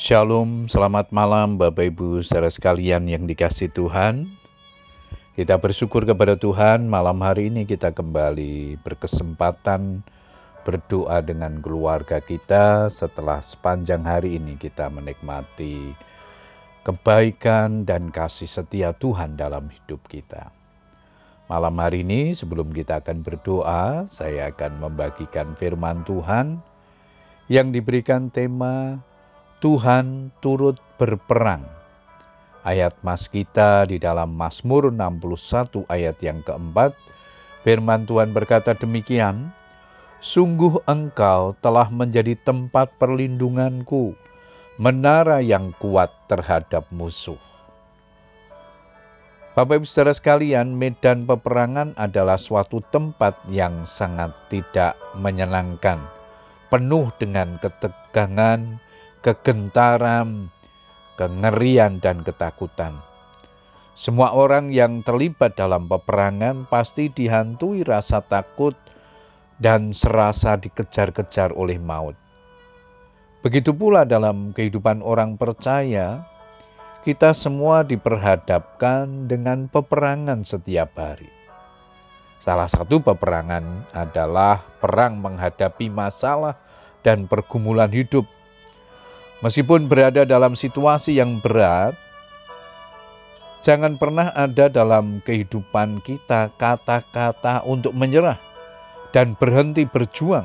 [0.00, 4.32] Shalom, selamat malam Bapak Ibu saudara sekalian yang dikasih Tuhan.
[5.36, 10.00] Kita bersyukur kepada Tuhan malam hari ini kita kembali berkesempatan
[10.64, 15.92] berdoa dengan keluarga kita setelah sepanjang hari ini kita menikmati
[16.80, 20.48] kebaikan dan kasih setia Tuhan dalam hidup kita.
[21.52, 26.64] Malam hari ini sebelum kita akan berdoa, saya akan membagikan firman Tuhan
[27.52, 29.04] yang diberikan tema
[29.60, 31.68] Tuhan turut berperang.
[32.64, 36.96] Ayat mas kita di dalam Mazmur 61 ayat yang keempat,
[37.60, 39.52] firman Tuhan berkata demikian,
[40.24, 44.16] Sungguh engkau telah menjadi tempat perlindunganku,
[44.80, 47.40] menara yang kuat terhadap musuh.
[49.52, 56.00] Bapak Ibu Saudara sekalian, medan peperangan adalah suatu tempat yang sangat tidak menyenangkan,
[56.72, 58.80] penuh dengan ketegangan,
[59.20, 60.48] kegentaran,
[61.20, 63.00] kengerian, dan ketakutan.
[63.92, 68.72] Semua orang yang terlibat dalam peperangan pasti dihantui rasa takut
[69.60, 72.16] dan serasa dikejar-kejar oleh maut.
[73.44, 76.24] Begitu pula dalam kehidupan orang percaya,
[77.04, 81.28] kita semua diperhadapkan dengan peperangan setiap hari.
[82.40, 86.56] Salah satu peperangan adalah perang menghadapi masalah
[87.04, 88.24] dan pergumulan hidup.
[89.40, 91.96] Meskipun berada dalam situasi yang berat,
[93.64, 98.36] jangan pernah ada dalam kehidupan kita kata-kata untuk menyerah
[99.16, 100.44] dan berhenti berjuang.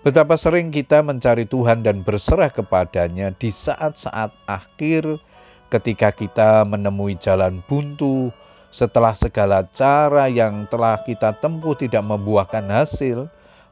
[0.00, 5.20] Betapa sering kita mencari Tuhan dan berserah kepadanya di saat-saat akhir
[5.68, 8.32] ketika kita menemui jalan buntu
[8.72, 13.28] setelah segala cara yang telah kita tempuh tidak membuahkan hasil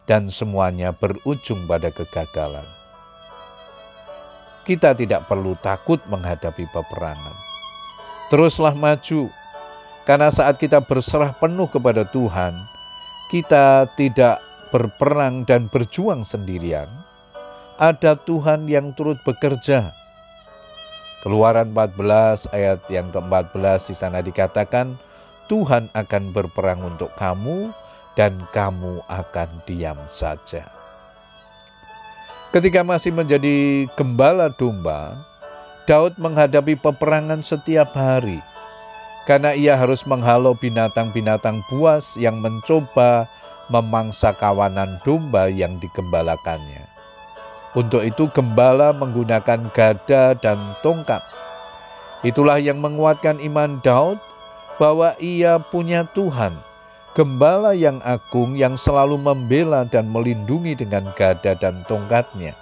[0.06, 2.64] dan semuanya berujung pada kegagalan.
[4.66, 7.36] Kita tidak perlu takut menghadapi peperangan.
[8.26, 9.30] Teruslah maju,
[10.02, 12.66] karena saat kita berserah penuh kepada Tuhan,
[13.30, 14.42] kita tidak
[14.74, 16.90] berperang dan berjuang sendirian.
[17.78, 19.94] Ada Tuhan yang turut bekerja.
[21.22, 24.98] Keluaran 14 ayat yang ke-14 di sana dikatakan,
[25.46, 27.70] Tuhan akan berperang untuk kamu
[28.16, 30.66] dan kamu akan diam saja.
[32.50, 35.20] Ketika masih menjadi gembala domba,
[35.84, 38.40] Daud menghadapi peperangan setiap hari
[39.28, 43.28] karena ia harus menghalau binatang-binatang buas yang mencoba
[43.68, 46.88] memangsa kawanan domba yang digembalakannya.
[47.76, 51.20] Untuk itu gembala menggunakan gada dan tongkat.
[52.24, 54.16] Itulah yang menguatkan iman Daud
[54.80, 56.56] bahwa ia punya Tuhan
[57.16, 62.52] gembala yang agung yang selalu membela dan melindungi dengan gada dan tongkatnya.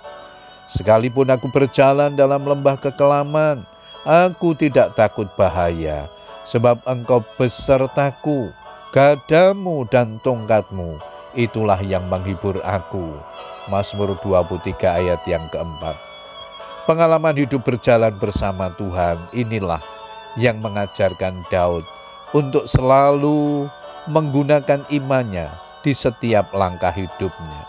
[0.70, 3.66] Sekalipun aku berjalan dalam lembah kekelaman,
[4.06, 6.06] aku tidak takut bahaya,
[6.47, 8.54] sebab engkau besertaku,
[8.94, 11.03] gadamu dan tongkatmu,
[11.34, 13.10] itulah yang menghibur aku.
[13.66, 15.98] Mazmur 23 ayat yang keempat.
[16.87, 19.82] Pengalaman hidup berjalan bersama Tuhan inilah
[20.38, 21.82] yang mengajarkan Daud
[22.31, 23.66] untuk selalu
[24.04, 25.48] menggunakan imannya
[25.81, 27.62] di setiap langkah hidupnya.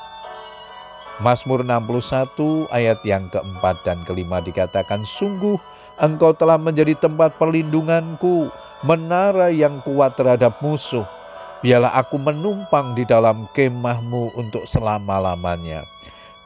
[1.23, 5.55] Mazmur 61 ayat yang keempat dan kelima dikatakan, Sungguh
[5.95, 8.51] engkau telah menjadi tempat perlindunganku,
[8.83, 11.07] menara yang kuat terhadap musuh.
[11.63, 15.87] Biarlah aku menumpang di dalam kemahmu untuk selama-lamanya.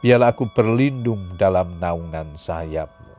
[0.00, 3.10] Biarlah aku berlindung dalam naungan sayapmu.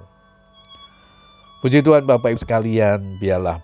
[1.62, 3.62] Puji Tuhan Bapak Ibu sekalian, biarlah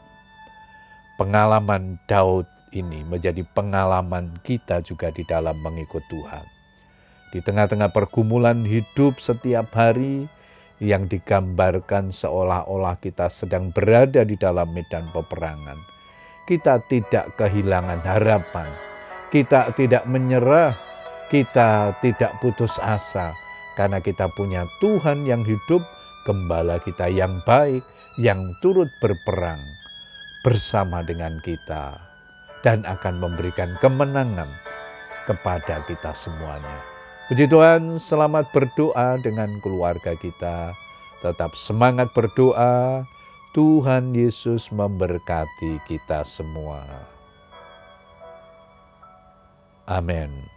[1.18, 6.46] pengalaman Daud ini menjadi pengalaman kita juga di dalam mengikut Tuhan.
[7.32, 10.32] Di tengah-tengah pergumulan hidup setiap hari
[10.80, 15.78] yang digambarkan seolah-olah kita sedang berada di dalam medan peperangan.
[16.48, 18.72] Kita tidak kehilangan harapan,
[19.36, 20.80] kita tidak menyerah,
[21.28, 23.36] kita tidak putus asa,
[23.76, 25.84] karena kita punya Tuhan yang hidup,
[26.24, 27.84] gembala kita yang baik,
[28.16, 29.60] yang turut berperang
[30.48, 32.07] bersama dengan kita
[32.68, 34.52] dan akan memberikan kemenangan
[35.24, 36.84] kepada kita semuanya.
[37.32, 40.76] Puji Tuhan, selamat berdoa dengan keluarga kita.
[41.24, 43.08] Tetap semangat berdoa.
[43.56, 46.84] Tuhan Yesus memberkati kita semua.
[49.88, 50.57] Amin.